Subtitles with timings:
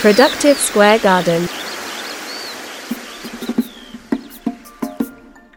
[0.00, 1.42] Productive Square Garden.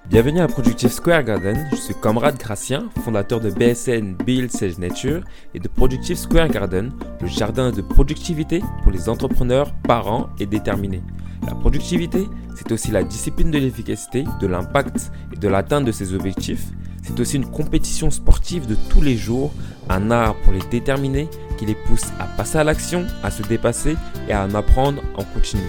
[0.10, 5.22] Bienvenue à Productive Square Garden, je suis Comrade Gracien, fondateur de BSN Build Sage Nature
[5.54, 6.92] et de Productive Square Garden,
[7.22, 11.04] le jardin de productivité pour les entrepreneurs, parents et déterminés.
[11.48, 16.14] La productivité, c'est aussi la discipline de l'efficacité, de l'impact et de l'atteinte de ses
[16.14, 16.66] objectifs.
[17.04, 19.52] C'est aussi une compétition sportive de tous les jours,
[19.90, 21.28] un art pour les déterminés
[21.58, 23.98] qui les pousse à passer à l'action, à se dépasser
[24.30, 25.64] et à en apprendre en continu.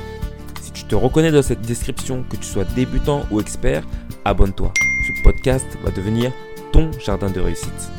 [0.62, 3.84] Si tu te reconnais dans cette description, que tu sois débutant ou expert,
[4.24, 4.72] abonne-toi.
[5.06, 6.32] Ce podcast va devenir
[6.72, 7.90] ton jardin de réussite.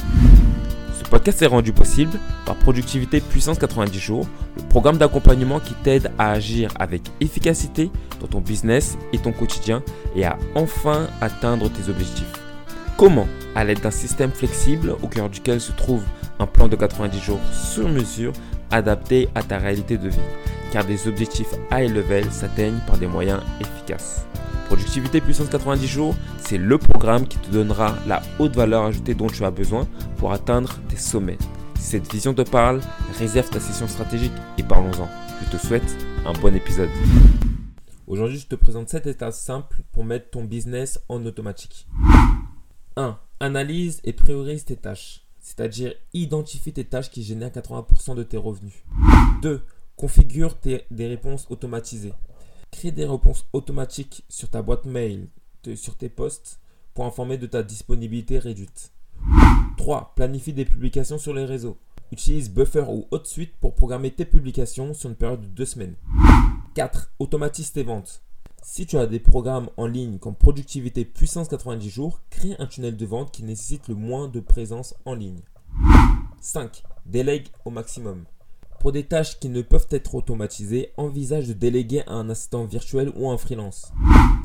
[0.98, 6.12] Ce podcast est rendu possible par Productivité Puissance 90 jours, le programme d'accompagnement qui t'aide
[6.17, 9.84] à agir avec efficacité dans ton business et ton quotidien
[10.15, 12.45] et à enfin atteindre tes objectifs.
[12.98, 16.04] Comment À l'aide d'un système flexible au cœur duquel se trouve
[16.40, 18.31] un plan de 90 jours sur mesure
[18.71, 20.18] adapté à ta réalité de vie?
[20.71, 24.26] Car des objectifs high level s'atteignent par des moyens efficaces.
[24.68, 29.27] Productivité puissance 90 jours, c'est le programme qui te donnera la haute valeur ajoutée dont
[29.27, 29.85] tu as besoin
[30.16, 31.38] pour atteindre tes sommets.
[31.77, 32.79] Cette vision te parle,
[33.20, 35.10] réserve ta session stratégique et parlons-en.
[35.43, 36.90] Je te souhaite un bon épisode.
[38.07, 41.88] Aujourd'hui, je te présente 7 étapes simples pour mettre ton business en automatique.
[42.96, 43.20] 1.
[43.40, 48.84] Analyse et priorise tes tâches c'est-à-dire identifie tes tâches qui génèrent 80% de tes revenus.
[49.43, 49.62] 2.
[49.96, 52.13] Configure des réponses automatisées.
[52.71, 55.27] Crée des réponses automatiques sur ta boîte mail,
[55.76, 56.60] sur tes posts,
[56.96, 58.91] pour informer de ta disponibilité réduite.
[59.77, 60.13] 3.
[60.16, 61.77] Planifie des publications sur les réseaux.
[62.12, 65.96] Utilise Buffer ou HotSuite pour programmer tes publications sur une période de 2 semaines.
[66.73, 67.12] 4.
[67.19, 68.23] Automatise tes ventes.
[68.68, 72.97] Si tu as des programmes en ligne comme Productivité Puissance 90 jours, crée un tunnel
[72.97, 75.40] de vente qui nécessite le moins de présence en ligne.
[76.41, 76.84] 5.
[77.06, 78.25] Délègue au maximum.
[78.80, 83.13] Pour des tâches qui ne peuvent être automatisées, envisage de déléguer à un assistant virtuel
[83.16, 83.94] ou un freelance.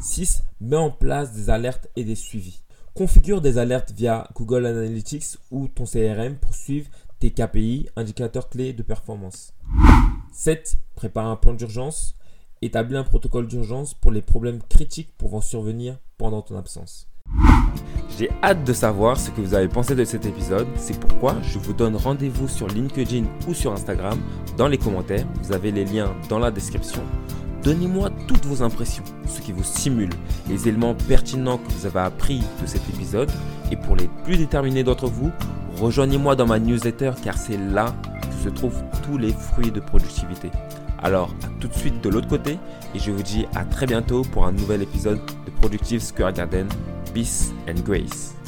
[0.03, 0.43] 6.
[0.61, 2.61] Mets en place des alertes et des suivis.
[2.94, 6.91] Configure des alertes via Google Analytics ou ton CRM pour suivre
[7.21, 9.55] tes KPI, indicateurs clés de performance.
[10.34, 10.77] 7.
[10.94, 12.17] Prépare un plan d'urgence
[12.62, 17.09] établis un protocole d'urgence pour les problèmes critiques pouvant survenir pendant ton absence.
[18.19, 20.66] J'ai hâte de savoir ce que vous avez pensé de cet épisode.
[20.76, 24.19] C'est pourquoi je vous donne rendez-vous sur LinkedIn ou sur Instagram
[24.59, 25.26] dans les commentaires.
[25.43, 27.03] Vous avez les liens dans la description.
[27.62, 30.10] Donnez-moi toutes vos impressions, ce qui vous stimule,
[30.49, 33.31] les éléments pertinents que vous avez appris de cet épisode.
[33.70, 35.31] Et pour les plus déterminés d'entre vous,
[35.76, 40.50] rejoignez-moi dans ma newsletter car c'est là que se trouvent tous les fruits de productivité.
[41.03, 42.59] Alors, à tout de suite de l'autre côté
[42.94, 46.69] et je vous dis à très bientôt pour un nouvel épisode de Productive Square Garden.
[47.15, 48.40] Peace and Grace.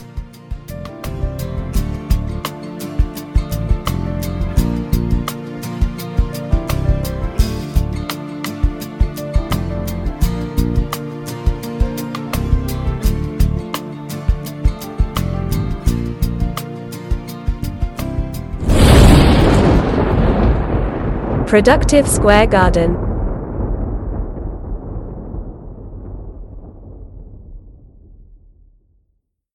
[21.52, 23.11] Productive Square Garden.